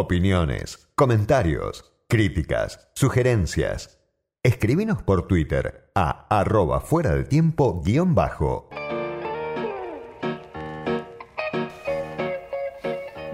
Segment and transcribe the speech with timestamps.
[0.00, 3.98] Opiniones, comentarios, críticas, sugerencias.
[4.44, 8.70] Escribinos por Twitter a arroba fuera de tiempo guion bajo.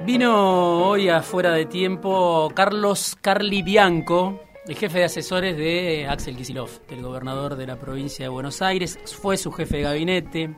[0.07, 6.87] Vino hoy afuera de tiempo Carlos Carli Bianco, el jefe de asesores de Axel Kisilov,
[6.89, 8.99] del gobernador de la provincia de Buenos Aires.
[9.05, 10.55] Fue su jefe de gabinete.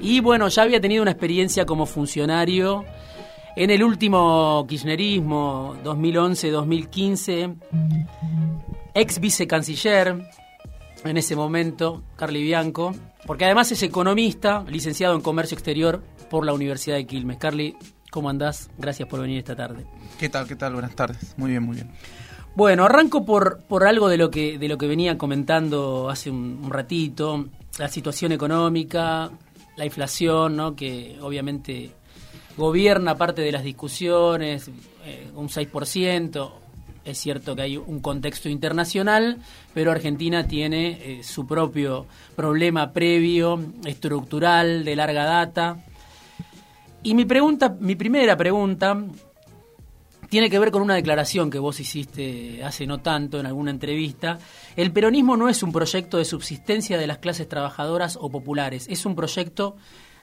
[0.00, 2.86] Y bueno, ya había tenido una experiencia como funcionario
[3.58, 7.56] en el último kirchnerismo, 2011-2015.
[8.94, 10.30] Ex vicecanciller,
[11.04, 12.94] en ese momento, Carli Bianco,
[13.26, 16.00] porque además es economista, licenciado en comercio exterior
[16.30, 17.38] por la Universidad de Quilmes.
[17.38, 17.74] Carli,
[18.12, 18.70] ¿cómo andás?
[18.78, 19.84] Gracias por venir esta tarde.
[20.20, 20.46] ¿Qué tal?
[20.46, 20.74] ¿Qué tal?
[20.74, 21.34] Buenas tardes.
[21.36, 21.90] Muy bien, muy bien.
[22.54, 26.60] Bueno, arranco por, por algo de lo que de lo que venía comentando hace un,
[26.62, 29.30] un ratito, la situación económica,
[29.78, 30.74] la inflación, ¿no?
[30.74, 31.92] que obviamente
[32.58, 34.68] gobierna parte de las discusiones,
[35.06, 36.52] eh, un 6%.
[37.04, 39.38] Es cierto que hay un contexto internacional,
[39.72, 42.04] pero Argentina tiene eh, su propio
[42.36, 45.78] problema previo, estructural, de larga data.
[47.02, 49.02] Y mi pregunta, mi primera pregunta,
[50.28, 54.38] tiene que ver con una declaración que vos hiciste hace no tanto en alguna entrevista.
[54.76, 59.06] El peronismo no es un proyecto de subsistencia de las clases trabajadoras o populares, es
[59.06, 59.76] un proyecto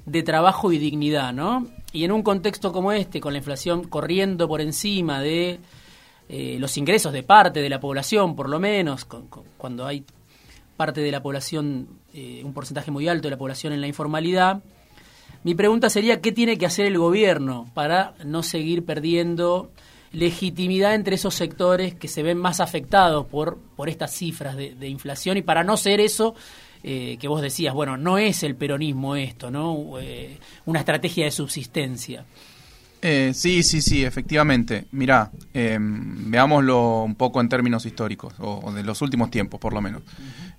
[0.06, 1.68] de trabajo y dignidad, ¿no?
[1.92, 5.60] Y en un contexto como este, con la inflación corriendo por encima de
[6.30, 9.06] eh, los ingresos de parte de la población, por lo menos,
[9.58, 10.04] cuando hay
[10.78, 14.62] parte de la población, eh, un porcentaje muy alto de la población en la informalidad,
[15.44, 19.70] mi pregunta sería, ¿qué tiene que hacer el gobierno para no seguir perdiendo
[20.12, 24.88] legitimidad entre esos sectores que se ven más afectados por, por estas cifras de, de
[24.88, 26.36] inflación y para no ser eso
[26.88, 30.00] eh, que vos decías, bueno, no es el peronismo esto, ¿no?
[30.00, 32.26] Eh, una estrategia de subsistencia.
[33.02, 34.86] Eh, sí, sí, sí, efectivamente.
[34.92, 40.04] Mirá, veámoslo un poco en términos históricos, o, de los últimos tiempos por lo menos.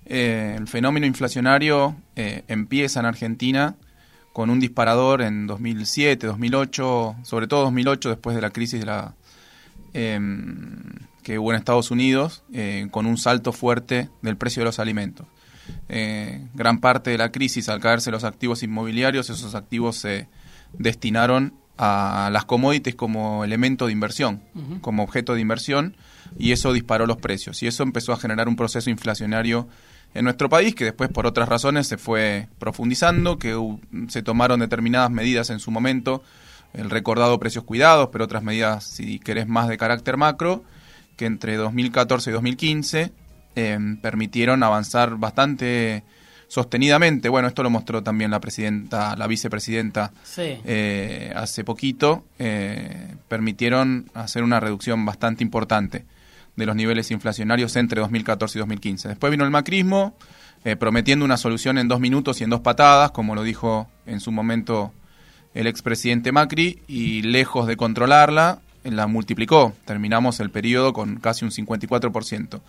[0.03, 3.77] el fenómeno inflacionario empieza en Argentina
[4.33, 9.15] con un disparador en 2007, 2008, sobre todo 2008, después de la crisis de la,
[9.93, 12.43] que hubo en Estados Unidos,
[12.91, 15.25] con un salto fuerte del precio de los alimentos.
[15.89, 20.27] Eh, gran parte de la crisis, al caerse los activos inmobiliarios, esos activos se
[20.73, 24.41] destinaron a las commodities como elemento de inversión,
[24.81, 25.95] como objeto de inversión,
[26.37, 27.61] y eso disparó los precios.
[27.61, 29.67] Y eso empezó a generar un proceso inflacionario
[30.13, 33.55] en nuestro país, que después por otras razones se fue profundizando, que
[34.07, 36.23] se tomaron determinadas medidas en su momento,
[36.73, 40.63] el recordado precios cuidados, pero otras medidas, si querés, más de carácter macro,
[41.15, 43.11] que entre 2014 y 2015
[43.59, 46.03] Em, permitieron avanzar bastante
[46.47, 47.27] sostenidamente.
[47.27, 52.23] Bueno, esto lo mostró también la presidenta, la vicepresidenta eh, hace poquito.
[52.37, 56.05] Eh, permitieron hacer una reducción bastante importante
[56.55, 59.07] de los niveles inflacionarios entre 2014 y 2015.
[59.07, 60.15] Después vino el macrismo,
[60.63, 64.19] eh, prometiendo una solución en dos minutos y en dos patadas, como lo dijo en
[64.19, 64.93] su momento
[65.55, 69.73] el expresidente Macri, y lejos de controlarla, la multiplicó.
[69.85, 72.61] Terminamos el periodo con casi un 54%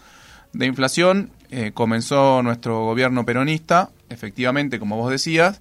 [0.53, 5.61] de inflación eh, comenzó nuestro gobierno peronista, efectivamente, como vos decías,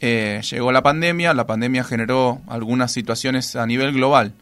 [0.00, 4.32] eh, llegó la pandemia, la pandemia generó algunas situaciones a nivel global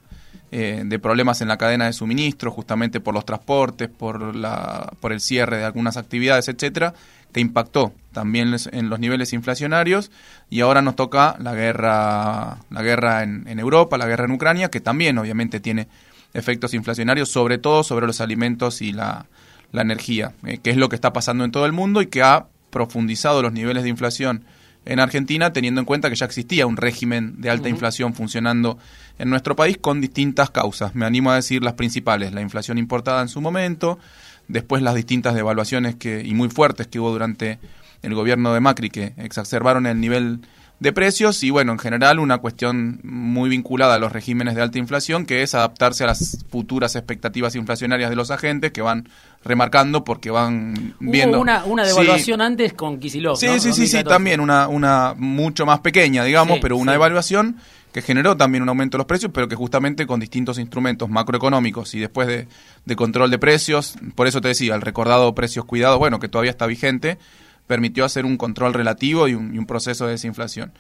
[0.51, 5.13] eh, de problemas en la cadena de suministro, justamente por los transportes, por, la, por
[5.13, 6.95] el cierre de algunas actividades, etcétera,
[7.33, 10.11] que impactó también en los niveles inflacionarios.
[10.49, 14.71] Y ahora nos toca la guerra, la guerra en, en Europa, la guerra en Ucrania,
[14.71, 15.89] que también obviamente tiene
[16.33, 19.27] efectos inflacionarios, sobre todo sobre los alimentos y la,
[19.73, 22.23] la energía, eh, que es lo que está pasando en todo el mundo y que
[22.23, 24.45] ha profundizado los niveles de inflación
[24.85, 28.79] en Argentina, teniendo en cuenta que ya existía un régimen de alta inflación funcionando
[29.19, 30.95] en nuestro país con distintas causas.
[30.95, 33.99] Me animo a decir las principales, la inflación importada en su momento,
[34.47, 37.59] después las distintas devaluaciones que, y muy fuertes que hubo durante
[38.03, 40.41] el gobierno de Macri que exacerbaron el nivel
[40.81, 44.79] de precios y bueno, en general una cuestión muy vinculada a los regímenes de alta
[44.79, 49.09] inflación que es adaptarse a las futuras expectativas inflacionarias de los agentes que van
[49.45, 51.41] remarcando porque van viendo...
[51.41, 55.81] una, una devaluación antes con Kicillof, Sí, sí, sí, sí, también una, una mucho más
[55.81, 57.57] pequeña, digamos, pero una devaluación
[57.93, 61.95] que generó también un aumento de los precios, pero que justamente con distintos instrumentos macroeconómicos
[61.95, 62.47] y después de,
[62.85, 66.51] de control de precios, por eso te decía, el recordado precios cuidados, bueno, que todavía
[66.51, 67.19] está vigente,
[67.69, 70.73] permitió hacer un control relativo y un, proceso de desinflación.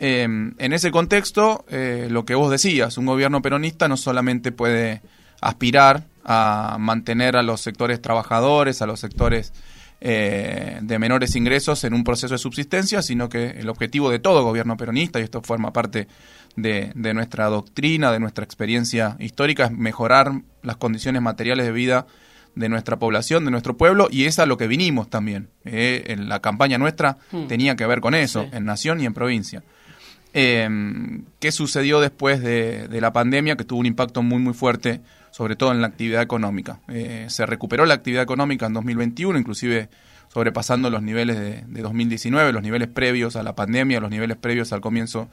[0.00, 5.02] Em, en ese contexto, eh, lo que vos decías, un gobierno peronista no solamente puede
[5.40, 9.52] aspirar a mantener a los sectores trabajadores, a los sectores
[10.00, 14.42] eh, de menores ingresos en un proceso de subsistencia, sino que el objetivo de todo
[14.42, 16.08] gobierno peronista, y esto forma parte
[16.56, 20.32] de nuestra doctrina, de nuestra experiencia histórica, es mejorar
[20.62, 22.06] las condiciones materiales de vida
[22.54, 25.48] de nuestra población, de nuestro pueblo, y es a lo que vinimos también.
[25.64, 27.46] Eh, en la campaña nuestra Hmm.
[27.46, 28.48] tenía que ver con eso, Sí.
[28.52, 29.62] en nación y en provincia.
[30.32, 30.68] Eh,
[31.40, 33.56] ¿Qué sucedió después de, de la pandemia?
[33.56, 35.00] Que tuvo un impacto muy, muy fuerte,
[35.32, 36.80] sobre todo en la actividad económica.
[36.88, 39.88] Eh, se recuperó la actividad económica en 2021, inclusive
[40.32, 44.72] sobrepasando los niveles de, de 2019, los niveles previos a la pandemia, los niveles previos
[44.72, 45.28] al comienzo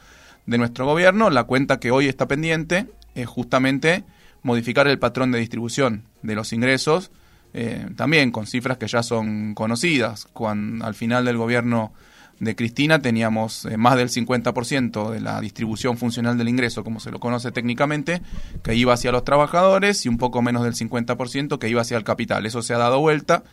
[0.48, 1.30] de nuestro gobierno.
[1.30, 4.04] La cuenta que hoy está pendiente es justamente
[4.48, 7.12] modificar el patrón de distribución de los ingresos,
[7.54, 10.26] eh, también con cifras que ya son conocidas.
[10.32, 11.92] Cuando al final del gobierno
[12.40, 17.12] de Cristina teníamos eh, más del 50% de la distribución funcional del ingreso, como se
[17.12, 18.22] lo conoce técnicamente,
[18.64, 22.06] que iba hacia los trabajadores y un poco menos del 50% que iba hacia el
[22.06, 22.46] capital.
[22.46, 23.44] Eso se ha dado vuelta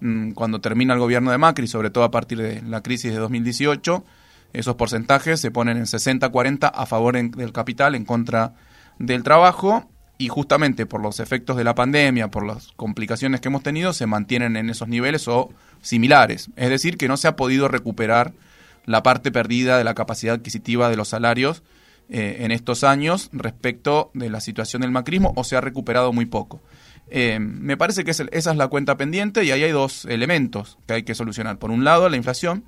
[0.00, 3.18] mm, cuando termina el gobierno de Macri, sobre todo a partir de la crisis de
[3.18, 4.04] 2018.
[4.52, 8.54] Esos porcentajes se ponen en 60-40 a favor del capital, en contra
[8.98, 9.88] del trabajo
[10.20, 14.04] y justamente por los efectos de la pandemia, por las complicaciones que hemos tenido, se
[14.04, 15.50] mantienen en esos niveles o
[15.80, 16.50] similares.
[16.56, 18.34] Es decir, que no se ha podido recuperar
[18.84, 21.62] la parte perdida de la capacidad adquisitiva de los salarios
[22.10, 26.26] eh, en estos años respecto de la situación del macrismo o se ha recuperado muy
[26.26, 26.60] poco.
[27.08, 30.92] Eh, me parece que esa es la cuenta pendiente y ahí hay dos elementos que
[30.92, 31.58] hay que solucionar.
[31.58, 32.64] Por un lado, la inflación.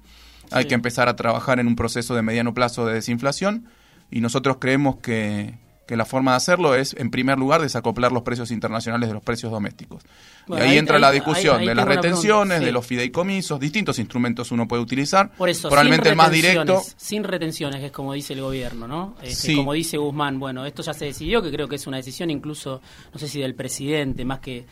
[0.51, 3.67] Hay que empezar a trabajar en un proceso de mediano plazo de desinflación
[4.11, 5.55] y nosotros creemos que,
[5.93, 9.23] que la forma de hacerlo es, en primer lugar, desacoplar los precios internacionales de los
[9.23, 10.03] precios domésticos.
[10.47, 12.65] Bueno, y ahí, ahí- entra ahí- la discusión ahí de las retenciones, sí.
[12.65, 15.31] de los fideicomisos, distintos instrumentos uno puede utilizar.
[15.37, 16.81] Por eso, Probablemente el más directo.
[16.97, 19.17] Sin retenciones, que es como dice el gobierno, ¿no?
[19.23, 19.57] Este, Sí.
[19.57, 22.81] Como dice Guzmán, bueno, esto ya se decidió, que creo que es una decisión incluso,
[23.13, 24.65] no sé si del presidente, más que,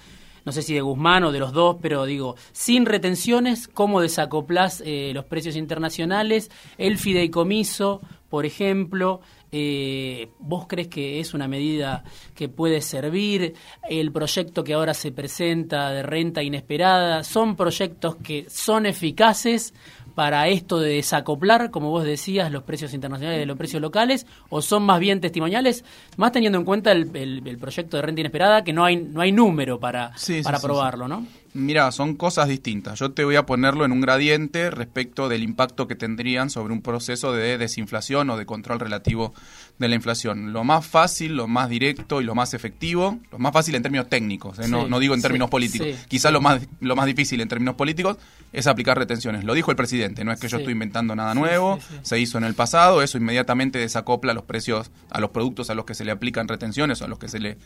[0.46, 4.82] no sé si de Guzmán o de los dos, pero digo, sin retenciones, ¿cómo desacoplás
[4.86, 6.50] eh, los precios internacionales?
[6.78, 8.00] El fideicomiso,
[8.30, 9.20] por ejemplo,
[9.52, 12.04] eh, ¿vos crees que es una medida
[12.34, 13.54] que puede servir?
[13.88, 19.74] El proyecto que ahora se presenta de renta inesperada, ¿son proyectos que son eficaces
[20.14, 24.60] para esto de desacoplar, como vos decías, los precios internacionales de los precios locales, o
[24.60, 25.84] son más bien testimoniales,
[26.16, 29.20] más teniendo en cuenta el, el- el proyecto de renta inesperada, que no hay, no
[29.20, 31.26] hay número para, Sí, sí, para sí, probarlo, ¿no?
[31.52, 32.98] Mira, son cosas distintas.
[33.00, 36.80] Yo te voy a ponerlo en un gradiente respecto del impacto que tendrían sobre un
[36.80, 39.34] proceso de desinflación o de control relativo
[39.78, 40.52] de la inflación.
[40.52, 44.08] Lo más fácil, lo más directo y lo más efectivo, lo más fácil en términos
[44.08, 44.68] técnicos, ¿eh?
[44.68, 45.88] no, Sí, no digo en sí, términos políticos.
[45.88, 48.18] sí, Quizás lo más lo más difícil en términos políticos
[48.52, 49.42] es aplicar retenciones.
[49.42, 52.44] Lo dijo el presidente, no es que yo estoy inventando nada nuevo, se hizo en
[52.44, 56.12] el pasado, eso inmediatamente desacopla los precios a los productos a los que se le
[56.12, 57.56] aplican retenciones o a los que se le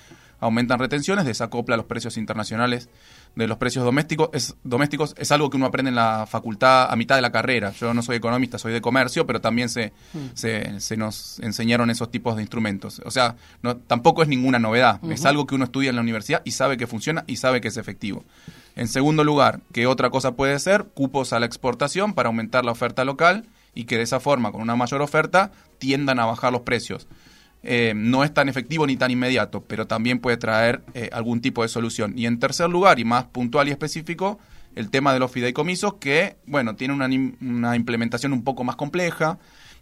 [0.40, 2.88] aumentan retenciones, desacopla los precios internacionales
[3.36, 4.31] de los precios domésticos.
[4.32, 7.72] Es, domésticos es algo que uno aprende en la facultad a mitad de la carrera.
[7.72, 9.92] Yo no soy economista, soy de comercio, pero también se,
[10.34, 13.00] se, se nos enseñaron esos tipos de instrumentos.
[13.04, 15.00] O sea, no, tampoco es ninguna novedad.
[15.10, 17.69] Es algo que uno estudia en la universidad y sabe que funciona y sabe que
[17.69, 18.25] es efectivo.
[18.76, 20.84] En segundo lugar, ¿qué otra cosa puede ser?
[20.94, 24.62] Cupos a la exportación para aumentar la oferta local y que de esa forma, con
[24.62, 27.06] una mayor oferta, tiendan a bajar los precios.
[27.66, 31.62] Eh, no es tan efectivo ni tan inmediato, pero también puede traer eh, algún tipo
[31.62, 32.12] de solución.
[32.14, 34.38] Y en tercer lugar, y más puntual y específico,
[34.75, 39.38] el tema de los fideicomisos, que, bueno, tiene una, implementación un poco más compleja,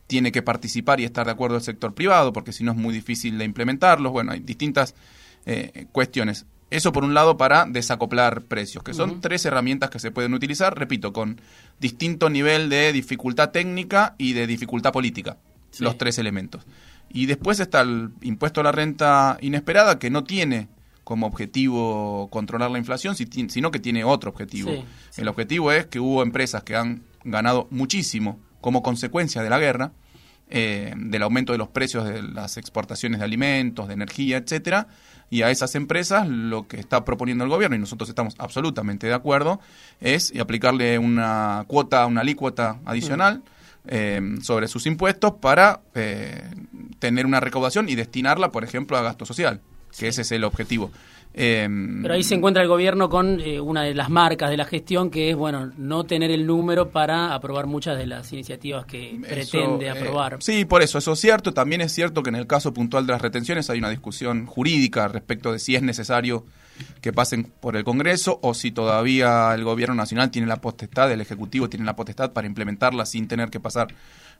[0.06, 2.94] tiene que participar y estar de acuerdo el sector privado, porque si no es muy
[2.94, 4.12] difícil de implementarlos.
[4.12, 4.94] Bueno, hay distintas
[5.44, 6.46] eh, cuestiones.
[6.70, 10.78] Eso por un lado para desacoplar precios, que son tres herramientas que se pueden utilizar,
[10.78, 11.40] repito, con
[11.80, 15.36] distinto nivel de dificultad técnica y de dificultad política,
[15.70, 15.84] Sí.
[15.84, 16.64] los tres elementos.
[17.12, 20.68] Y después está el impuesto a la renta inesperada, que no tiene
[21.04, 24.70] como objetivo controlar la inflación, sino que tiene otro objetivo.
[24.70, 25.20] Sí, sí.
[25.20, 29.92] El objetivo es que hubo empresas que han ganado muchísimo como consecuencia de la guerra,
[30.48, 34.88] eh, del aumento de los precios de las exportaciones de alimentos, de energía, etcétera,
[35.28, 39.14] y a esas empresas lo que está proponiendo el gobierno, y nosotros estamos absolutamente de
[39.14, 39.60] acuerdo,
[40.00, 43.42] es aplicarle una cuota, una alícuota adicional
[43.86, 46.50] eh, sobre sus impuestos para eh,
[46.98, 49.60] tener una recaudación y destinarla, por ejemplo, a gasto social,
[49.98, 50.90] que ese es el objetivo.
[51.34, 51.66] Eh,
[52.02, 55.10] Pero ahí se encuentra el gobierno con eh, una de las marcas de la gestión,
[55.10, 59.22] que es, bueno, no tener el número para aprobar muchas de las iniciativas que Eso,
[59.26, 60.36] pretende eh, aprobar.
[60.40, 61.54] sí, por eso, eso es cierto.
[61.54, 65.08] También es cierto que en el caso puntual de las retenciones hay una discusión jurídica
[65.08, 66.44] respecto de si es necesario
[67.00, 71.20] que pasen por el Congreso o si todavía el Gobierno Nacional tiene la potestad, el
[71.20, 73.88] Ejecutivo tiene la potestad para implementarla sin tener que pasar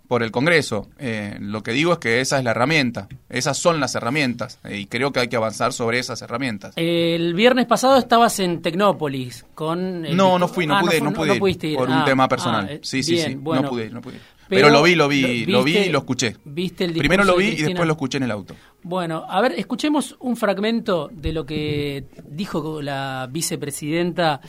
[0.08, 0.88] por el Congreso.
[0.98, 4.78] Eh, lo que digo es que esa es la herramienta, esas son las herramientas eh,
[4.78, 6.74] y creo que hay que avanzar sobre esas herramientas.
[6.76, 10.02] El viernes pasado estabas en Tecnópolis con...
[10.02, 12.68] no, no fui, no pude, no, pude ir, por un ah, tema personal.
[12.70, 14.20] Ah, sí, sí, sí, no pude, no pude.
[14.48, 16.36] Pero, lo vi, lo vi, lo, vi y lo escuché.
[16.44, 18.54] ¿viste el Primero lo vi y después lo escuché en el auto.
[18.82, 24.40] Bueno, a ver, escuchemos un fragmento de lo que dijo la vicepresidenta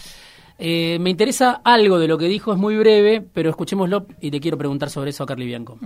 [0.57, 4.39] eh, me interesa algo de lo que dijo, es muy breve, pero escuchémoslo y te
[4.39, 5.77] quiero preguntar sobre eso a Carly Bianco.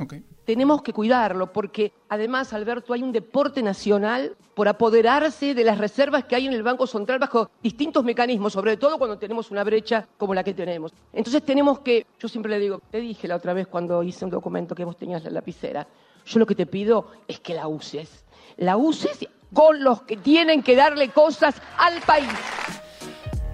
[0.46, 6.26] Tenemos que cuidarlo porque además, Alberto, hay un deporte nacional por apoderarse de las reservas
[6.26, 10.08] que hay en el Banco Central bajo distintos mecanismos, sobre todo cuando tenemos una brecha
[10.18, 10.94] como la que tenemos.
[11.14, 14.32] Entonces tenemos que, yo siempre le digo, te dije la otra vez cuando hice un
[14.32, 15.88] documento que vos tenías la lapicera,
[16.26, 18.26] yo lo que te pido es que la uses.
[18.58, 22.28] La uses con los que tienen que darle cosas al país.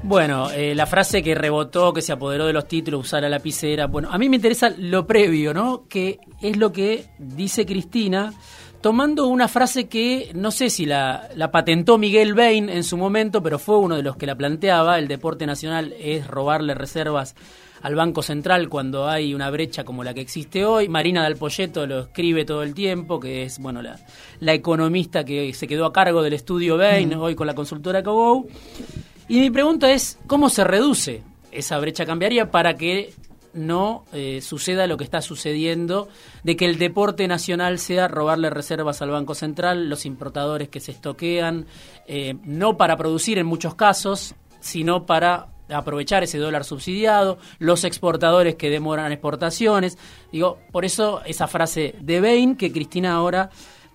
[0.06, 3.88] Bueno, eh, la frase que rebotó, que se apoderó de los títulos, usar la lapicera.
[3.88, 5.88] Bueno, a mí me interesa lo previo, ¿no?
[5.88, 8.34] Que es lo que dice Cristina,
[8.82, 13.42] tomando una frase que no sé si la, la patentó Miguel Bain en su momento,
[13.42, 15.00] pero fue uno de los que la planteaba.
[15.00, 17.34] El deporte nacional es robarle reservas
[17.82, 20.90] al Banco Central cuando hay una brecha como la que existe hoy.
[20.90, 23.98] Marina Del Poyeto lo escribe todo el tiempo, que es bueno la,
[24.42, 28.50] la economista que se quedó a cargo del estudio Bain, hoy con la consultora Cogou.
[29.28, 33.14] Y mi pregunta es, ¿cómo se reduce esa brecha cambiaria para que
[33.54, 36.10] no eh, suceda lo que está sucediendo,
[36.44, 40.92] de que el deporte nacional sea robarle reservas al Banco Central, los importadores que se
[40.92, 41.68] estoquean,
[42.08, 48.56] eh, no para producir en muchos casos, sino para aprovechar ese dólar subsidiado, los exportadores
[48.56, 49.98] que demoran exportaciones.
[50.32, 53.50] Digo, por eso esa frase de Bain que Cristina ahora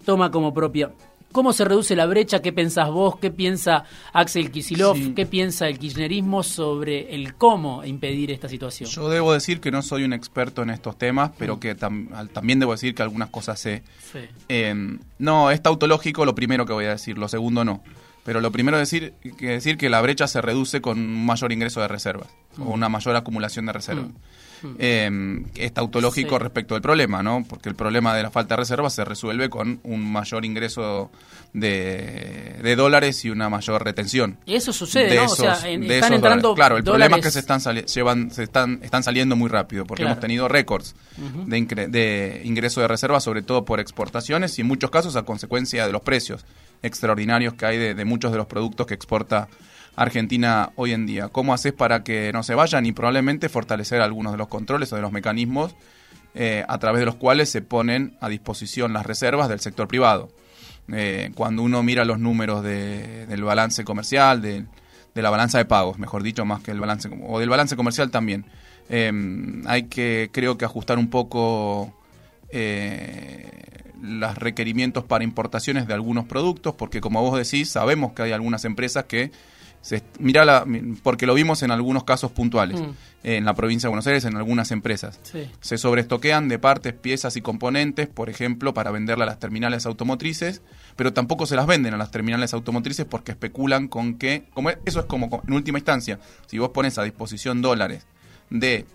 [0.04, 0.92] toma como propia.
[1.32, 2.40] ¿Cómo se reduce la brecha?
[2.40, 3.18] ¿Qué pensás vos?
[3.18, 4.96] ¿Qué piensa Axel Kisilov?
[5.14, 8.88] ¿Qué piensa el kirchnerismo sobre el cómo impedir esta situación?
[8.88, 11.60] Yo debo decir que no soy un experto en estos temas, pero mm.
[11.60, 13.82] que también debo decir que algunas cosas sé.
[14.48, 17.82] Em, no, es tautológico lo primero que voy a decir, lo segundo no.
[18.24, 21.80] Pero lo primero decir que decir que la brecha se reduce con un mayor ingreso
[21.80, 22.72] de reservas o mm.
[22.72, 24.08] una mayor acumulación de reservas.
[24.08, 24.14] Mm.
[24.78, 27.44] Eh, es tautológico respecto del problema, ¿no?
[27.48, 31.10] Porque el problema de la falta de reservas se resuelve con un mayor ingreso
[31.52, 34.38] de, dólares y una mayor retención.
[34.46, 35.24] Y eso sucede, ¿no?
[35.24, 39.02] o sea, están entrando Claro, el problema es que se están llevan se están están
[39.02, 40.94] saliendo muy rápido porque hemos tenido récords
[41.46, 45.86] de, de ingreso de reservas, sobre todo por exportaciones y en muchos casos a consecuencia
[45.86, 46.44] de los precios
[46.82, 49.48] extraordinarios que hay de muchos de los productos que exporta
[49.98, 51.28] Argentina hoy en día.
[51.28, 54.96] ¿Cómo haces para que no se vayan y probablemente fortalecer algunos de los controles o
[54.96, 55.74] de los mecanismos
[56.34, 60.28] eh, a través de los cuales se ponen a disposición las reservas del sector privado?
[60.92, 64.64] Eh, cuando uno mira los números del balance comercial, de,
[65.14, 68.46] la balanza de pagos, mejor dicho, más que el balance, o del balance comercial también,
[68.88, 69.10] eh,
[69.66, 71.92] hay que, creo que ajustar un poco
[74.00, 78.64] los requerimientos para importaciones de algunos productos, porque como vos decís, sabemos que hay algunas
[78.64, 79.32] empresas que
[79.80, 80.66] se, la,
[81.02, 82.94] porque lo vimos en algunos casos puntuales, mm.
[83.24, 85.20] en la provincia de Buenos Aires, en algunas empresas.
[85.60, 90.62] Se sobreestoquean de partes, piezas y componentes, por ejemplo, para venderla a las terminales automotrices,
[90.96, 95.00] pero tampoco se las venden a las terminales automotrices porque especulan con que, como eso
[95.00, 98.06] es como en última instancia, si vos pones a disposición dólares
[98.50, 98.86] de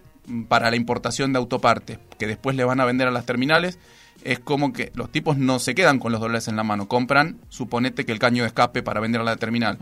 [0.48, 3.78] para la importación de autopartes que después le van a vender a las terminales,
[4.24, 7.38] es como que los tipos no se quedan con los dólares en la mano, compran,
[7.50, 9.78] suponete que el caño de escape para vender a la terminal.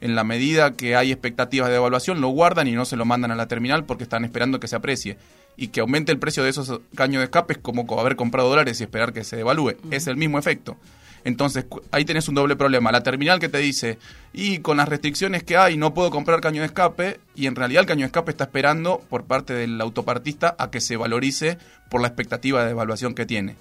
[0.00, 3.30] En la medida que hay expectativas de devaluación, lo guardan y no se lo mandan
[3.30, 5.16] a la terminal porque están esperando que se aprecie.
[5.56, 8.80] Y que aumente el precio de esos caños de escape es como haber comprado dólares
[8.80, 9.76] y esperar que se devalúe.
[9.90, 10.76] Es el mismo efecto.
[11.24, 12.92] Entonces ahí tenés un doble problema.
[12.92, 13.98] La terminal que te dice,
[14.32, 17.80] y con las restricciones que hay no puedo comprar caño de escape, y en realidad
[17.80, 21.56] el caño de escape está esperando por parte del autopartista a que se valorice
[21.90, 23.56] por la expectativa de devaluación que tiene.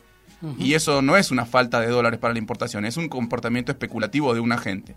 [0.59, 4.33] Y eso no es una falta de dólares para la importación, es un comportamiento especulativo
[4.33, 4.95] de un agente.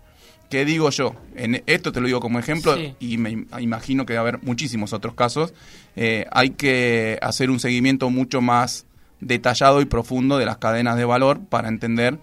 [0.49, 1.15] ¿Qué digo yo?
[1.35, 4.93] En esto te lo digo como ejemplo y me imagino que va a haber muchísimos
[4.93, 5.53] otros casos.
[5.95, 8.85] Eh, hay que hacer un seguimiento mucho más
[9.19, 12.17] detallado y profundo de las cadenas de valor para entender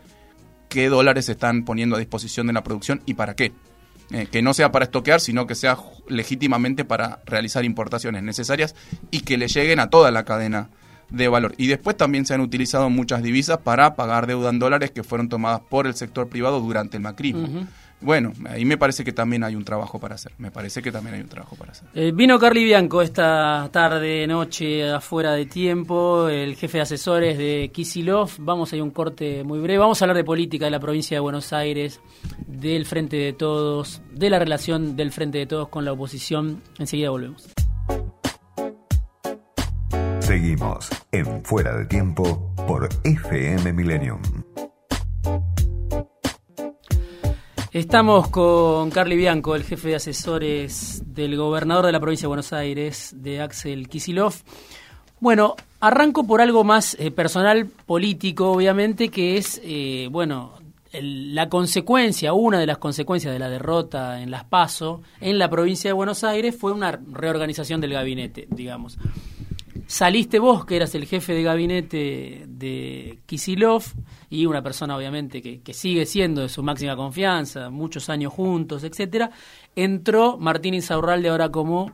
[0.69, 3.53] qué dólares se están poniendo a disposición de la producción y para qué.
[4.11, 5.79] Eh, que no sea para estoquear, sino que sea
[6.09, 8.75] legítimamente para realizar importaciones necesarias
[9.11, 10.69] y que le lleguen a toda la cadena
[11.11, 11.55] de valor.
[11.59, 15.29] Y después también se han utilizado muchas divisas para pagar deuda en dólares que fueron
[15.29, 17.67] tomadas por el sector privado durante el macrismo.
[18.01, 20.33] bueno, ahí me parece que también hay un trabajo para hacer.
[20.39, 21.89] Me parece que también hay un trabajo para hacer.
[21.95, 27.71] Eh, vino Carly Bianco esta tarde, noche, afuera de tiempo, el jefe de asesores de
[27.73, 28.31] Kisilov.
[28.39, 29.79] Vamos a ir un corte muy breve.
[29.79, 32.01] Vamos a hablar de política de la provincia de Buenos Aires,
[32.47, 36.63] del Frente de Todos, de la relación del Frente de Todos con la oposición.
[36.79, 37.49] Enseguida volvemos.
[40.25, 44.23] Seguimos en Fuera de Tiempo por FM Millennium.
[47.71, 52.55] Estamos con Carly Bianco, el jefe de asesores del gobernador de la provincia de Buenos
[52.55, 54.33] Aires, de Axel Kisilov.
[55.21, 60.55] Bueno, arranco por algo más eh, personal, político, obviamente, que es, eh, bueno,
[61.03, 65.91] la consecuencia, una de las consecuencias de la derrota en Las Paso en la provincia
[65.91, 68.97] de Buenos Aires fue una reorganización del gabinete, digamos.
[69.87, 73.85] Saliste vos, que eras el jefe de gabinete de Kisilov,
[74.31, 79.31] y una persona obviamente que, sigue siendo de su máxima confianza, muchos años juntos, etcétera,
[79.77, 81.93] entró Martín Insaurralde ahora como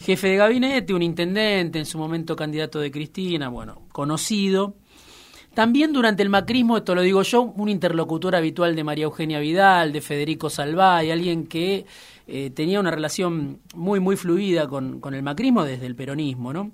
[0.00, 4.76] jefe de gabinete, un intendente, en su momento candidato de Cristina, bueno, conocido.
[5.52, 9.92] También durante el macrismo, esto lo digo yo, un interlocutor habitual de María Eugenia Vidal,
[9.92, 11.84] de Federico Salvay, alguien que
[12.26, 16.70] eh, tenía una relación muy, muy fluida con, con el macrismo desde el peronismo, ¿no?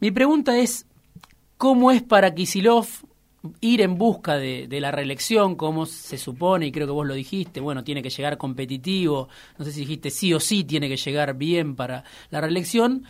[0.00, 0.86] Mi pregunta es,
[1.56, 2.86] ¿cómo es para Kisilov
[3.60, 7.60] ir en busca de, la reelección, como se supone, y creo que vos lo dijiste,
[7.60, 9.28] bueno, tiene que llegar competitivo,
[9.58, 13.04] no sé si dijiste sí o sí tiene que llegar bien para la reelección,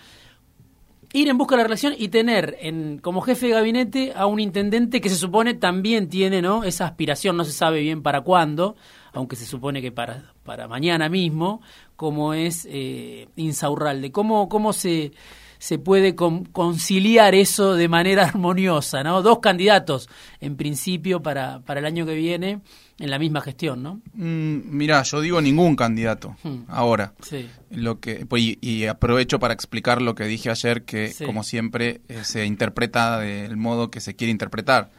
[1.13, 4.41] ir en busca de la reelección y tener en, como jefe de gabinete a un
[4.41, 8.77] intendente que se supone también tiene esa aspiración, no se sabe bien para cuándo,
[9.13, 11.63] aunque se supone que para, para mañana mismo,
[11.97, 14.13] como es eh, Insaurralde.
[14.13, 15.13] ¿Cómo, cómo se
[15.59, 19.23] se puede conciliar eso de manera armoniosa, ¿no?
[19.23, 20.09] Dos candidatos,
[20.41, 22.61] en principio, para, para el año que viene
[22.99, 24.01] en la misma gestión, ¿no?
[24.15, 26.65] Mm, mira, yo digo ningún candidato hmm.
[26.69, 27.15] ahora.
[27.23, 27.49] Sí.
[27.71, 32.25] Lo que pues, y, aprovecho para explicar lo que dije ayer, que como siempre eh,
[32.25, 34.91] se interpreta del modo que se quiere interpretar.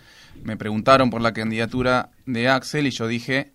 [0.44, 3.52] Me preguntaron por la candidatura de Axel y yo dije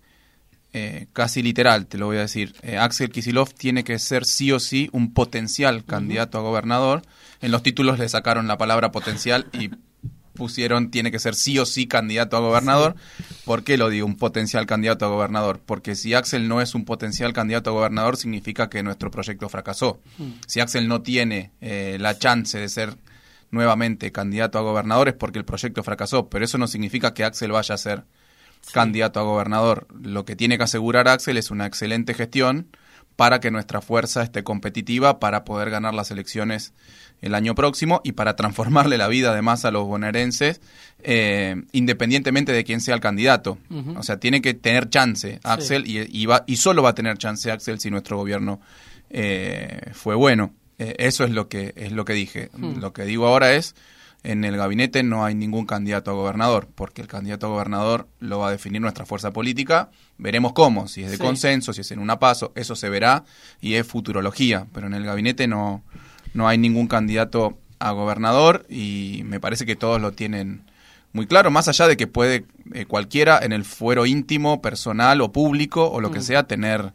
[0.76, 2.57] eh, casi literal, te lo voy a decir.
[2.62, 7.02] Eh, Axel Kisilov tiene que ser sí o sí un potencial candidato a gobernador.
[7.40, 9.71] En los títulos le sacaron la palabra potencial y
[10.35, 12.97] pusieron tiene que ser sí o sí candidato a gobernador.
[13.45, 15.61] ¿Por qué lo digo un potencial candidato a gobernador?
[15.64, 20.00] Porque si Axel no es un potencial candidato a gobernador significa que nuestro proyecto fracasó.
[20.49, 22.97] Si Axel no tiene eh, la chance de ser
[23.52, 27.52] nuevamente candidato a gobernador es porque el proyecto fracasó, pero eso no significa que Axel
[27.52, 28.04] vaya a ser
[28.73, 29.87] candidato a gobernador.
[30.00, 32.68] Lo que tiene que asegurar Axel es una excelente gestión
[33.16, 36.73] para que nuestra fuerza esté competitiva para poder ganar las elecciones
[37.23, 40.60] el año próximo y para transformarle la vida además a los bonaerenses
[41.02, 43.58] eh, independientemente de quién sea el candidato.
[43.97, 47.50] O sea, tiene que tener chance Axel y, va, y solo va a tener chance
[47.50, 48.60] Axel si nuestro gobierno
[49.10, 50.52] eh, fue bueno.
[50.78, 52.50] Eh, eso es lo que es lo que dije.
[52.52, 52.80] Hmm.
[52.80, 53.76] Lo que digo ahora es
[54.25, 58.39] en el gabinete no hay ningún candidato a gobernador, porque el candidato a gobernador lo
[58.39, 59.91] va a definir nuestra fuerza política.
[60.17, 63.25] Veremos cómo, si es de consenso, si es en una paso, eso se verá
[63.60, 65.84] y es futurología, pero en el gabinete no,
[66.32, 70.63] no hay ningún candidato a gobernador y me parece que todos lo tienen
[71.13, 75.32] muy claro, más allá de que puede eh, cualquiera en el fuero íntimo, personal o
[75.32, 76.23] público o lo que mm.
[76.23, 76.95] sea tener...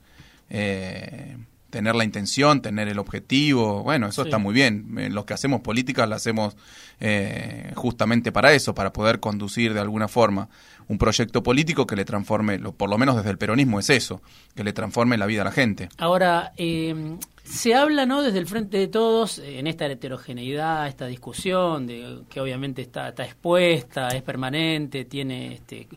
[0.49, 1.37] Eh,
[1.69, 4.97] tener la intención, tener el objetivo, bueno, eso está muy bien.
[4.97, 6.55] Eh, los que hacemos política la hacemos
[6.99, 10.49] eh, justamente para eso, para poder conducir de alguna forma
[10.87, 14.21] un proyecto político que le transforme, lo, por lo menos desde el peronismo es eso,
[14.55, 15.89] que le transforme la vida a la gente.
[15.97, 18.23] Ahora, eh, se habla, ¿no?
[18.23, 23.23] Desde el frente de todos, en esta heterogeneidad, esta discusión, de, que obviamente está, está
[23.23, 25.87] expuesta, es permanente, tiene este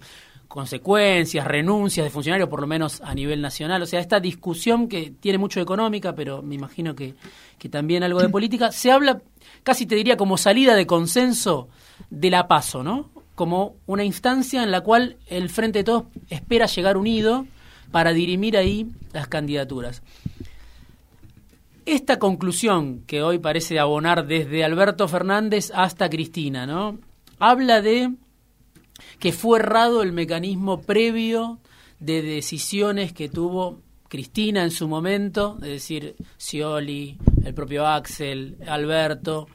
[0.52, 3.80] consecuencias, renuncias de funcionarios, por lo menos a nivel nacional.
[3.80, 7.14] O sea, esta discusión que tiene mucho de económica, pero me imagino que,
[7.58, 9.22] que también algo de política, se habla,
[9.62, 11.70] casi te diría, como salida de consenso
[12.10, 13.08] de la paso, ¿no?
[13.34, 17.46] Como una instancia en la cual el Frente de Todos espera llegar unido
[17.90, 20.02] para dirimir ahí las candidaturas.
[21.86, 26.98] Esta conclusión que hoy parece abonar desde Alberto Fernández hasta Cristina, ¿no?
[27.38, 28.12] Habla de
[29.18, 31.60] que fue errado el mecanismo previo
[32.00, 39.46] de decisiones que tuvo Cristina en su momento, es decir, Scioli, el propio Axel, Alberto,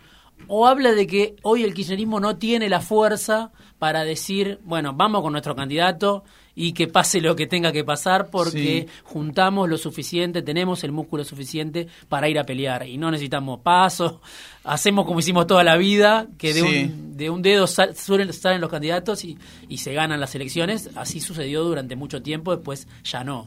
[0.47, 5.21] o habla de que hoy el kirchnerismo no tiene la fuerza para decir, bueno, vamos
[5.21, 6.23] con nuestro candidato
[6.59, 11.23] y que pase lo que tenga que pasar porque juntamos lo suficiente, tenemos el músculo
[11.23, 14.15] suficiente para ir a pelear y no necesitamos pasos,
[14.63, 18.71] hacemos como hicimos toda la vida, que de, un, de un dedo suelen salen los
[18.71, 19.37] candidatos y,
[19.69, 23.45] y se ganan las elecciones, así sucedió durante mucho tiempo, después ya no.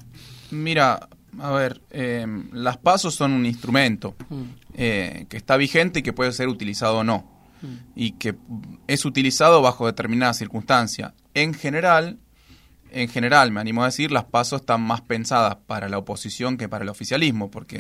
[0.53, 1.09] Mira,
[1.40, 4.42] a ver, eh, las pasos son un instrumento mm.
[4.75, 7.29] eh, que está vigente y que puede ser utilizado o no.
[7.61, 7.75] Mm.
[7.96, 8.37] Y que
[8.87, 11.12] es utilizado bajo determinadas circunstancias.
[11.35, 12.18] En general,
[12.92, 16.68] en general, me animo a decir, las pasos están más pensadas para la oposición que
[16.68, 17.76] para el oficialismo, porque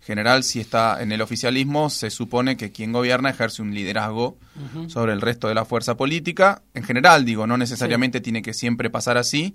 [0.00, 4.38] en general, si está en el oficialismo, se supone que quien gobierna ejerce un liderazgo
[4.86, 6.62] sobre el resto de la fuerza política.
[6.74, 9.54] En general, digo, no necesariamente tiene que siempre pasar así.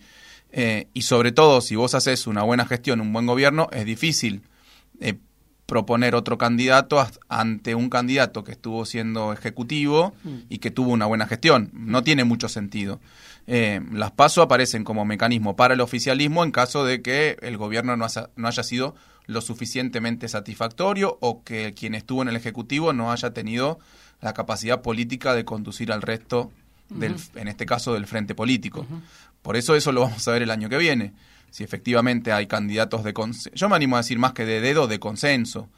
[0.52, 4.44] Eh, y sobre todo, si vos haces una buena gestión, un buen gobierno, es difícil
[5.00, 5.16] eh,
[5.74, 10.36] proponer otro candidato ante un candidato que estuvo siendo ejecutivo mm.
[10.48, 11.72] y que tuvo una buena gestión.
[11.74, 13.00] No tiene mucho sentido.
[13.48, 17.98] Eh, las PASO aparecen como mecanismo para el oficialismo en caso de que el gobierno
[17.98, 18.06] no,
[18.36, 18.94] no haya sido
[19.26, 23.80] lo suficientemente satisfactorio o que quien estuvo en el Ejecutivo no haya tenido
[24.22, 26.52] la capacidad política de conducir al resto,
[26.90, 28.86] del, en este caso, del frente político.
[29.42, 31.14] Por eso eso lo vamos a ver el año que viene.
[31.54, 33.52] Si efectivamente hay candidatos de consenso.
[33.54, 35.70] Yo me animo a decir más que de dedo, de consenso.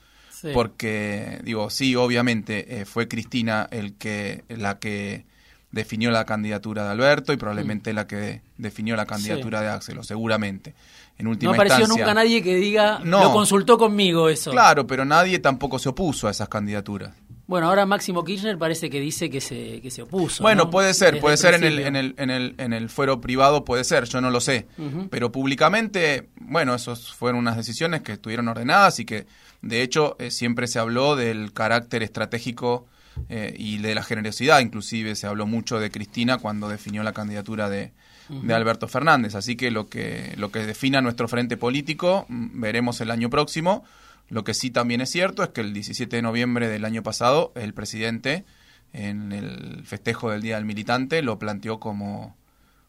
[0.53, 5.25] Porque, digo, sí, obviamente eh, fue Cristina el que, la que
[5.71, 7.95] definió la candidatura de Alberto y probablemente mm.
[7.95, 10.75] la que definió la candidatura de Axel, seguramente.
[11.17, 14.51] En última no apareció nunca nadie que diga, no, lo consultó conmigo eso.
[14.51, 17.13] Claro, pero nadie tampoco se opuso a esas candidaturas.
[17.47, 20.41] Bueno, ahora Máximo Kirchner parece que dice que se, que se opuso.
[20.41, 23.63] Bueno, puede ser, puede ser en el, en, el, en, el, en el fuero privado,
[23.63, 24.67] puede ser, yo no lo sé.
[25.11, 29.27] Pero públicamente, bueno, esas fueron unas decisiones que estuvieron ordenadas y que,
[29.61, 32.87] de hecho, eh, siempre se habló del carácter estratégico
[33.29, 37.69] eh, y de la generosidad, inclusive se habló mucho de Cristina cuando definió la candidatura
[37.69, 37.93] de,
[38.29, 39.35] de Alberto Fernández.
[39.35, 43.83] Así que lo que, lo que defina nuestro frente político mm, veremos el año próximo.
[44.29, 47.51] Lo que sí también es cierto es que el 17 de noviembre del año pasado
[47.55, 48.45] el presidente
[48.93, 52.35] en el festejo del Día del Militante lo planteó como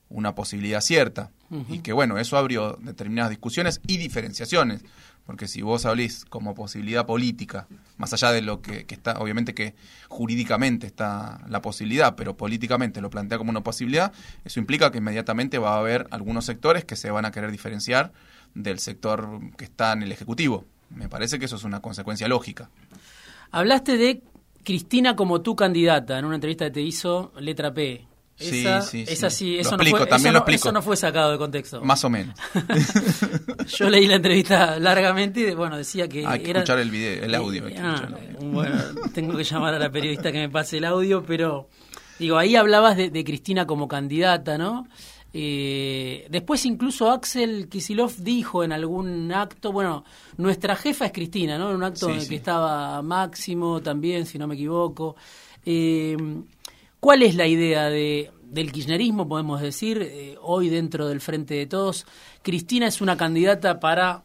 [0.08, 1.30] una posibilidad cierta.
[1.68, 4.84] Y que bueno, eso abrió determinadas discusiones y diferenciaciones,
[5.26, 9.76] porque si vos hablís como posibilidad política, más allá de lo que, está, obviamente que
[10.08, 14.12] jurídicamente está la posibilidad, pero políticamente lo plantea como una posibilidad,
[14.44, 18.12] eso implica que inmediatamente va a haber algunos sectores que se van a querer diferenciar
[18.54, 20.64] del sector que está en el Ejecutivo.
[20.90, 22.70] Me parece que eso es una consecuencia lógica.
[23.50, 24.22] Hablaste de
[24.64, 28.06] Cristina como tu candidata en una entrevista que te hizo Letra P.
[28.38, 29.58] Esa, sí, sí, sí.
[29.58, 31.80] eso, no fue, también eso, no, fue sacado de contexto.
[31.80, 32.38] Más o menos.
[33.78, 36.26] Yo leí la entrevista largamente y bueno, decía que...
[36.26, 37.64] Hay que escuchar el, video, el audio.
[37.78, 38.76] Ah, bueno,
[39.14, 41.70] tengo que llamar a la periodista que me pase el audio, pero
[42.18, 44.86] digo, ahí hablabas de, de Cristina como candidata, ¿no?
[45.38, 50.02] Eh, después incluso Axel Kisilov dijo en algún acto, bueno,
[50.38, 51.68] nuestra jefa es Cristina, ¿no?
[51.68, 55.14] En un acto en el que estaba Máximo también, si no me equivoco.
[55.66, 56.16] Eh,
[56.98, 61.66] ¿Cuál es la idea de, del kirchnerismo, podemos decir, eh, hoy dentro del Frente de
[61.66, 62.06] Todos?
[62.40, 64.22] Cristina es una candidata para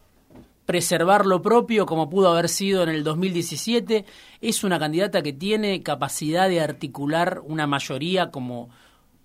[0.65, 4.05] preservar lo propio como pudo haber sido en el 2017.
[4.39, 8.69] Es una candidata que tiene capacidad de articular una mayoría como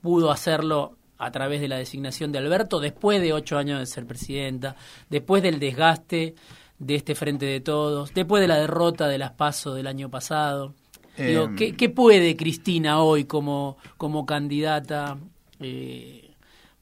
[0.03, 4.07] pudo hacerlo a través de la designación de Alberto, después de ocho años de ser
[4.07, 4.77] presidenta,
[5.09, 6.35] después del desgaste
[6.79, 10.75] de este Frente de Todos, después de la derrota de las PASO del año pasado.
[11.17, 11.57] Em.
[11.57, 15.17] ¿qué, puede Cristina hoy como, como candidata
[15.61, 16.31] eh,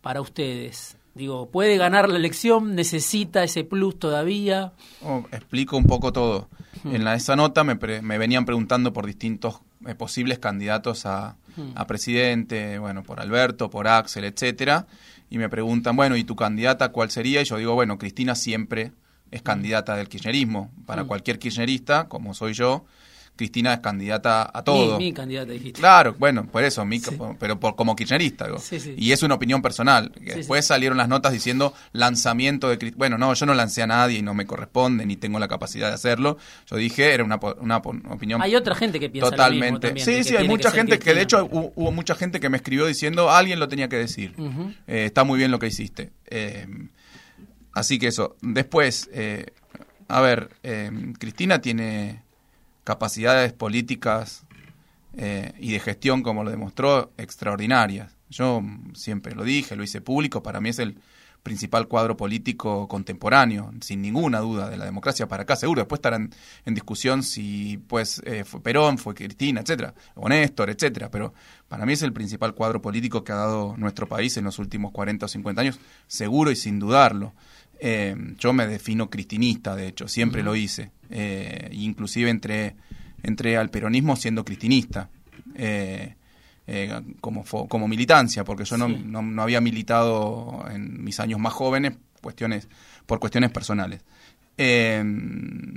[0.00, 0.96] para ustedes?
[1.14, 2.74] Digo, ¿puede ganar la elección?
[2.74, 4.72] ¿Necesita ese plus todavía?
[5.02, 6.48] Oh, explico un poco todo.
[6.84, 11.36] En la, esa nota me, me venían preguntando por distintos eh, posibles candidatos a,
[11.74, 14.86] a, presidente, bueno, por Alberto, por Axel, etcétera,
[15.30, 17.42] y me preguntan, bueno, ¿y tu candidata cuál sería?
[17.42, 18.92] Y yo digo, bueno, Cristina siempre
[19.30, 20.70] es candidata del kirchnerismo.
[20.84, 22.84] Para cualquier kirchnerista, como soy yo,
[23.36, 24.98] Cristina es candidata a todo.
[24.98, 25.80] Mi, candidata, dijiste.
[25.80, 27.00] Claro, bueno, por eso, mi,
[27.38, 28.46] pero por, como kirchnerista.
[28.96, 30.12] Y es una opinión personal.
[30.20, 32.98] Después salieron las notas diciendo lanzamiento de Cristina.
[32.98, 35.88] Bueno, no, yo no lancé a nadie y no me corresponde, ni tengo la capacidad
[35.88, 36.38] de hacerlo.
[36.66, 38.40] Yo dije, era una, una opinión.
[38.40, 39.88] Hay otra gente que piensa totalmente.
[39.88, 42.56] Lo mismo sí, sí, hay mucha gente que, de hecho, hubo, mucha gente que me
[42.56, 44.34] escribió diciendo, alguien lo tenía que decir.
[44.86, 46.12] Eh, está muy bien lo que hiciste.
[46.26, 46.66] Eh,
[47.72, 48.36] así que eso.
[48.42, 49.46] Después, eh,
[50.06, 50.50] a ver,
[51.18, 52.23] Cristina tiene
[52.84, 54.44] capacidades políticas
[55.16, 58.16] eh, y de gestión, como lo demostró, extraordinarias.
[58.30, 58.62] Yo
[58.94, 60.98] siempre lo dije, lo hice público, para mí es el
[61.44, 65.82] principal cuadro político contemporáneo, sin ninguna duda, de la democracia para acá, seguro.
[65.82, 66.30] Después estarán
[66.64, 71.10] en discusión si pues eh, fue Perón, fue Cristina, etcétera, o Néstor, etcétera.
[71.10, 71.34] Pero
[71.68, 74.90] para mí es el principal cuadro político que ha dado nuestro país en los últimos
[74.92, 77.34] 40 o 50 años, seguro y sin dudarlo.
[77.78, 80.92] Eh, yo me defino cristinista, de hecho, siempre lo hice.
[81.10, 82.76] Eh, inclusive entré,
[83.22, 85.10] entré al peronismo siendo cristinista.
[85.54, 86.14] Eh,
[86.66, 91.92] eh, como, como militancia, porque yo no, no, había militado en mis años más jóvenes
[92.22, 92.68] cuestiones,
[93.04, 94.00] por cuestiones personales.
[94.56, 95.74] Em,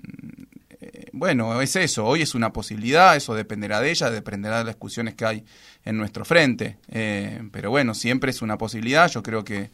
[0.80, 4.76] eh, bueno, es eso, hoy es una posibilidad, eso dependerá de ella, dependerá de las
[4.76, 5.44] discusiones que hay
[5.84, 9.72] en nuestro frente, eh, pero bueno, siempre es una posibilidad, yo creo que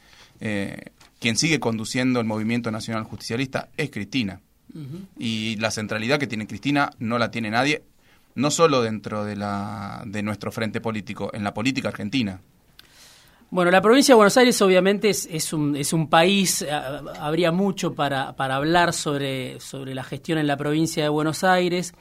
[1.19, 4.41] quien sigue conduciendo el movimiento nacional justicialista es Cristina.
[5.19, 7.83] Y la centralidad que tiene Cristina no la tiene nadie,
[8.35, 12.41] no solo dentro de, la, de nuestro frente político, en la política argentina.
[13.51, 16.65] Bueno, la provincia de Buenos Aires obviamente es, es, un, es un país,
[17.19, 21.93] habría mucho para, para hablar sobre, sobre la gestión en la provincia de Buenos Aires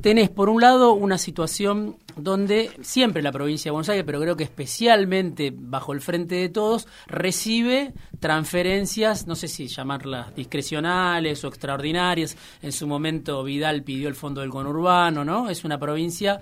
[0.00, 4.36] tenés por un lado una situación donde siempre la provincia de Buenos Aires, pero creo
[4.36, 11.48] que especialmente bajo el frente de todos, recibe transferencias, no sé si llamarlas discrecionales o
[11.48, 12.36] extraordinarias.
[12.62, 15.48] En su momento Vidal pidió el fondo del conurbano, ¿no?
[15.48, 16.40] Es una provincia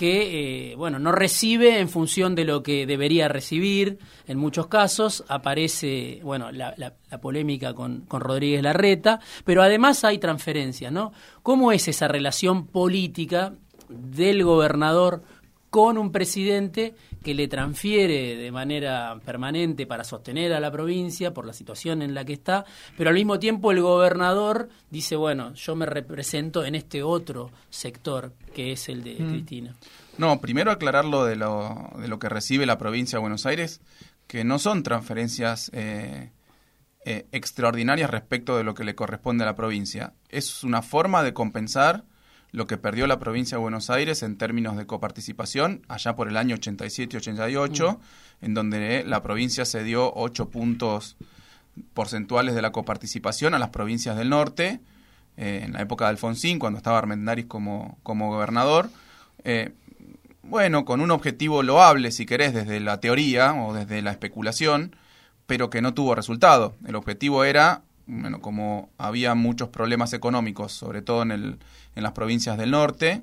[0.00, 5.24] que eh, bueno no recibe en función de lo que debería recibir en muchos casos
[5.28, 11.86] aparece bueno la, polémica con, con, Rodríguez Larreta pero además hay transferencias no cómo es
[11.86, 13.52] esa relación política
[13.90, 15.22] del gobernador
[15.70, 21.46] con un presidente que le transfiere de manera permanente para sostener a la provincia por
[21.46, 22.64] la situación en la que está,
[22.96, 28.32] pero al mismo tiempo el gobernador dice, bueno, yo me represento en este otro sector
[28.54, 29.28] que es el de mm.
[29.30, 29.76] Cristina.
[30.18, 33.80] No, primero aclarar lo de lo, de lo que recibe la provincia de Buenos Aires,
[34.26, 36.30] que no son transferencias eh,
[37.04, 40.14] eh, extraordinarias respecto de lo que le corresponde a la provincia.
[40.28, 42.04] Es una forma de compensar
[42.52, 46.36] lo que perdió la provincia de Buenos Aires en términos de coparticipación allá por el
[46.36, 48.44] año 87-88, mm.
[48.44, 51.16] en donde la provincia se dio 8 puntos
[51.94, 54.80] porcentuales de la coparticipación a las provincias del norte,
[55.36, 58.90] eh, en la época de Alfonsín, cuando estaba Armendáriz como, como gobernador.
[59.44, 59.72] Eh,
[60.42, 64.96] bueno, con un objetivo loable, si querés, desde la teoría o desde la especulación,
[65.46, 66.74] pero que no tuvo resultado.
[66.86, 71.58] El objetivo era bueno, como había muchos problemas económicos, sobre todo en, el,
[71.94, 73.22] en las provincias del norte,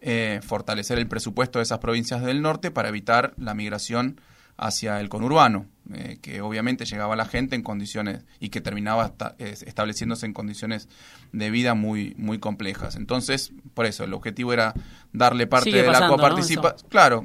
[0.00, 4.20] eh, fortalecer el presupuesto de esas provincias del norte para evitar la migración
[4.58, 10.26] hacia el conurbano, eh, que obviamente llegaba la gente en condiciones y que terminaba estableciéndose
[10.26, 10.88] en condiciones
[11.32, 12.96] de vida muy muy complejas.
[12.96, 14.74] Entonces, por eso el objetivo era
[15.12, 17.24] darle parte de la coparticipación, claro,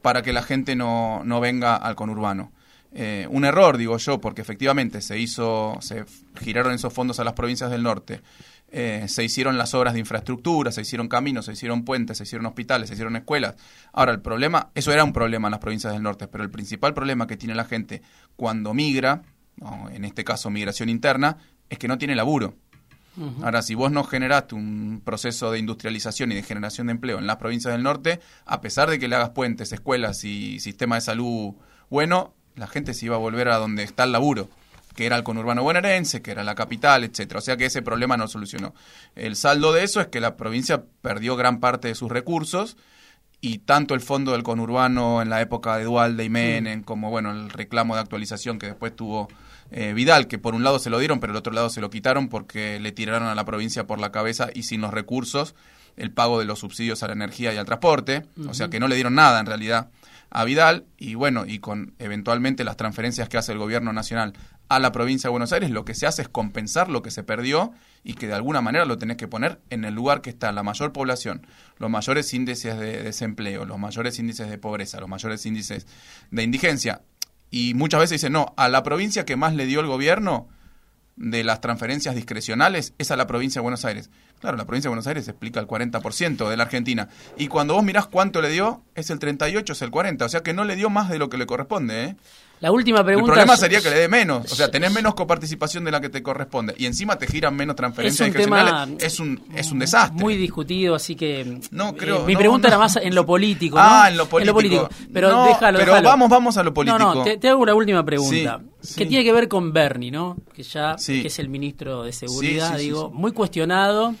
[0.00, 2.52] para que la gente no, no venga al conurbano.
[2.98, 6.06] Eh, un error, digo yo, porque efectivamente se hizo, se
[6.40, 8.22] giraron esos fondos a las provincias del norte,
[8.72, 12.46] eh, se hicieron las obras de infraestructura, se hicieron caminos, se hicieron puentes, se hicieron
[12.46, 13.56] hospitales, se hicieron escuelas.
[13.92, 16.94] Ahora, el problema, eso era un problema en las provincias del norte, pero el principal
[16.94, 18.00] problema que tiene la gente
[18.34, 19.20] cuando migra,
[19.92, 21.36] en este caso migración interna,
[21.68, 22.54] es que no tiene laburo.
[23.42, 27.26] Ahora, si vos no generaste un proceso de industrialización y de generación de empleo en
[27.26, 31.02] las provincias del norte, a pesar de que le hagas puentes, escuelas y sistema de
[31.02, 31.54] salud
[31.88, 34.48] bueno, la gente se iba a volver a donde está el laburo,
[34.94, 37.38] que era el conurbano bonaerense, que era la capital, etcétera.
[37.38, 38.74] O sea que ese problema no solucionó.
[39.14, 42.76] El saldo de eso es que la provincia perdió gran parte de sus recursos
[43.42, 47.30] y tanto el fondo del conurbano en la época de Dualde y Menem, como bueno,
[47.30, 49.28] el reclamo de actualización que después tuvo
[49.70, 51.90] eh, Vidal, que por un lado se lo dieron, pero el otro lado se lo
[51.90, 55.54] quitaron porque le tiraron a la provincia por la cabeza y sin los recursos
[55.96, 58.86] el pago de los subsidios a la energía y al transporte, o sea que no
[58.86, 59.88] le dieron nada en realidad
[60.30, 64.34] a Vidal y bueno, y con eventualmente las transferencias que hace el gobierno nacional
[64.68, 67.22] a la provincia de Buenos Aires, lo que se hace es compensar lo que se
[67.22, 70.50] perdió y que de alguna manera lo tenés que poner en el lugar que está
[70.52, 71.46] la mayor población,
[71.78, 75.86] los mayores índices de desempleo, los mayores índices de pobreza, los mayores índices
[76.30, 77.02] de indigencia.
[77.50, 80.48] Y muchas veces dicen, no, a la provincia que más le dio el gobierno
[81.16, 84.10] de las transferencias discrecionales es a la provincia de Buenos Aires.
[84.40, 87.08] Claro, la provincia de Buenos Aires explica el 40% de la Argentina.
[87.38, 90.24] Y cuando vos mirás cuánto le dio, es el 38, es el 40.
[90.24, 92.04] O sea que no le dio más de lo que le corresponde.
[92.04, 92.16] ¿eh?
[92.60, 93.32] La última pregunta.
[93.32, 94.50] El problema sería que le dé menos.
[94.50, 96.74] O sea, tenés menos coparticipación de la que te corresponde.
[96.78, 100.18] Y encima te giran menos transferencias es un tema es un, es un desastre.
[100.18, 101.60] Muy discutido, así que.
[101.70, 102.24] No, creo.
[102.24, 103.76] mi pregunta era más en lo político.
[103.76, 103.82] ¿no?
[103.84, 104.88] Ah, en lo político.
[105.12, 105.78] Pero déjalo.
[105.78, 106.98] Pero vamos, vamos a lo político.
[106.98, 108.60] No, no, te, hago la última pregunta.
[108.96, 110.36] Que tiene que ver con Bernie, ¿no?
[110.54, 114.14] Que ya que es el ministro de Seguridad, digo, muy cuestionado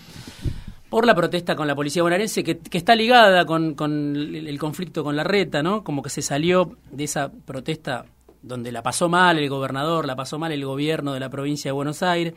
[0.88, 5.24] por la protesta con la policía bonaerense, que, está ligada con, el conflicto con la
[5.24, 5.82] reta, ¿no?
[5.82, 8.06] Como que se salió de esa protesta
[8.46, 11.72] donde la pasó mal el gobernador, la pasó mal el gobierno de la provincia de
[11.72, 12.34] Buenos Aires.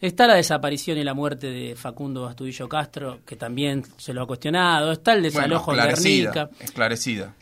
[0.00, 4.26] Está la desaparición y la muerte de Facundo Astudillo Castro, que también se lo ha
[4.26, 4.92] cuestionado.
[4.92, 6.50] Está el desalojo bueno, de Guernica.
[6.60, 7.34] Esclarecida.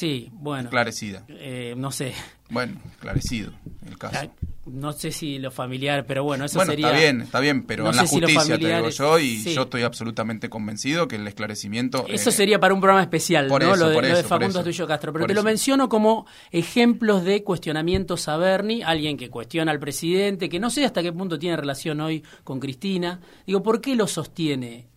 [0.00, 0.62] Sí, bueno.
[0.62, 1.26] Esclarecida.
[1.28, 2.14] Eh, no sé.
[2.48, 3.52] Bueno, esclarecido
[3.86, 4.32] el caso.
[4.64, 6.86] No sé si lo familiar, pero bueno, eso bueno, sería...
[6.86, 9.36] está bien, está bien, pero no en la sé si justicia te digo yo y
[9.36, 9.52] sí.
[9.52, 12.06] yo estoy absolutamente convencido que el esclarecimiento...
[12.08, 13.74] Eso eh, sería para un programa especial, por ¿no?
[13.74, 14.58] eso, lo de, por lo de eso, Facundo eso.
[14.60, 15.12] Astudillo Castro.
[15.12, 15.44] Pero Por te lo eso.
[15.44, 20.86] menciono como ejemplos de cuestionamientos a Bernie, alguien que cuestiona al presidente, que no sé
[20.86, 23.20] hasta qué punto tiene relación hoy con Cristina.
[23.46, 24.88] Digo, ¿por qué lo sostiene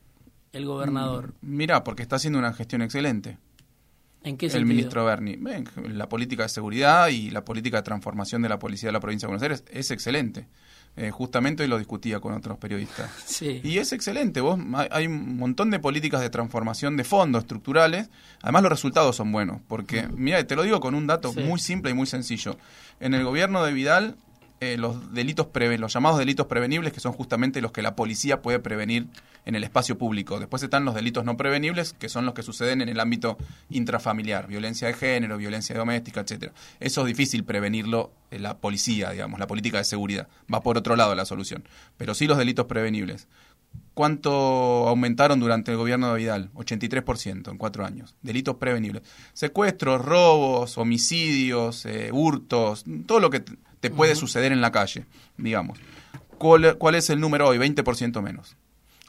[0.54, 1.34] el gobernador?
[1.42, 3.38] Mirá, porque está haciendo una gestión excelente.
[4.24, 5.38] ¿En qué el ministro Berni.
[5.90, 9.28] La política de seguridad y la política de transformación de la policía de la provincia
[9.28, 10.48] de Buenos Aires es excelente.
[10.96, 13.10] Eh, justamente hoy lo discutía con otros periodistas.
[13.26, 13.62] Sí.
[13.64, 14.42] Y es excelente.
[14.42, 18.10] Vos, hay- hay un montón de políticas de transformación de fondos estructurales.
[18.42, 19.60] Además, los resultados son buenos.
[19.68, 21.40] Porque, mira, te lo digo con un dato Sí.
[21.42, 22.58] muy simple y muy sencillo.
[23.00, 24.16] En el gobierno de Vidal,
[24.64, 28.42] eh, los delitos preve- los llamados delitos prevenibles, que son justamente los que la policía
[28.42, 29.08] puede prevenir
[29.46, 30.40] en el espacio público.
[30.40, 33.38] Después están los delitos no prevenibles, que son los que suceden en el ámbito
[33.70, 36.54] intrafamiliar, violencia de género, violencia doméstica, etcétera.
[36.80, 40.28] Eso es difícil prevenirlo en la policía, digamos, la política de seguridad.
[40.54, 41.64] Va por otro lado la solución.
[41.98, 43.28] Pero sí los delitos prevenibles.
[43.94, 46.50] ¿Cuánto aumentaron durante el gobierno de Vidal?
[46.56, 48.16] 83% en cuatro años.
[48.22, 49.04] Delitos prevenibles.
[49.34, 53.44] Secuestros, robos, homicidios, eh, hurtos, todo lo que
[53.84, 55.06] te puede suceder en la calle,
[55.38, 55.78] digamos.
[56.38, 57.58] ¿Cuál, cuál es el número hoy?
[57.58, 58.56] 20% menos.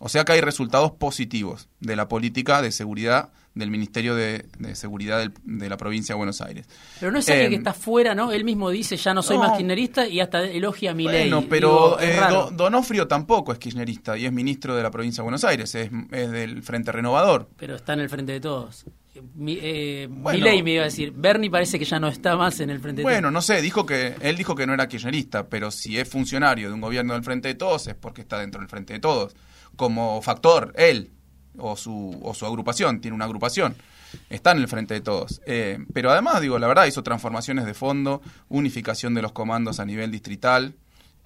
[0.00, 4.74] O sea que hay resultados positivos de la política de seguridad del Ministerio de, de
[4.74, 6.66] Seguridad del- de la provincia de Buenos Aires.
[6.98, 8.32] Pero no es alguien Eh, que está fuera, ¿no?
[8.32, 9.44] Él mismo dice, ya no soy no.
[9.44, 11.30] más kirchnerista y hasta elogia a mi ley.
[11.30, 15.26] Bueno, pero eh, Do- Donofrio tampoco es kirchnerista y es ministro de la provincia de
[15.26, 17.48] Buenos Aires, es, es del Frente Renovador.
[17.56, 18.84] pero está en el frente de todos.
[19.34, 20.44] Mi, eh, Bueno.
[20.64, 23.02] Me iba a decir, Bernie parece que ya no está más en el frente de
[23.04, 23.32] Bueno, todos.
[23.32, 26.74] no sé, dijo que él dijo que no era kirchnerista, pero si es funcionario de
[26.74, 29.34] un gobierno del Frente de Todos es porque está dentro del Frente de Todos.
[29.76, 31.10] Como factor, él
[31.58, 33.76] o su, o su agrupación, tiene una agrupación,
[34.28, 35.40] está en el Frente de Todos.
[35.46, 39.84] Eh, pero además, digo, la verdad, hizo transformaciones de fondo, unificación de los comandos a
[39.84, 40.74] nivel distrital,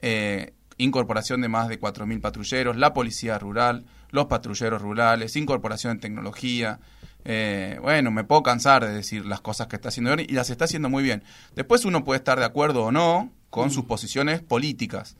[0.03, 6.01] eh, incorporación de más de 4.000 patrulleros, la policía rural, los patrulleros rurales, incorporación de
[6.01, 6.79] tecnología.
[7.25, 10.65] Eh, bueno, me puedo cansar de decir las cosas que está haciendo y las está
[10.65, 11.23] haciendo muy bien.
[11.55, 15.17] Después uno puede estar de acuerdo o no con sus posiciones políticas.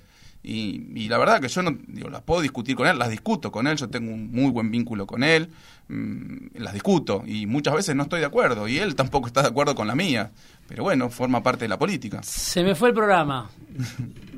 [0.49, 3.53] Y, y la verdad que yo no digo, las puedo discutir con él, las discuto
[3.53, 5.51] con él, yo tengo un muy buen vínculo con él,
[5.89, 9.49] mm, las discuto y muchas veces no estoy de acuerdo y él tampoco está de
[9.49, 10.31] acuerdo con la mía,
[10.67, 12.23] pero bueno, forma parte de la política.
[12.23, 13.51] Se me fue el programa.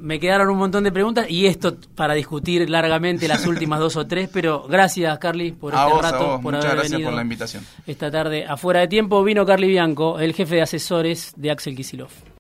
[0.01, 4.07] Me quedaron un montón de preguntas y esto para discutir largamente las últimas dos o
[4.09, 6.93] tres, pero gracias Carly por A este vos, a rato, vos, por muchas haber gracias
[6.93, 7.65] venido por la invitación.
[7.87, 8.47] esta tarde.
[8.47, 12.11] Afuera de tiempo vino Carly Bianco, el jefe de asesores de Axel Kisilov.